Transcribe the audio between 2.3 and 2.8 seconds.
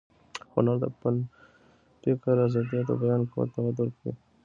ازادي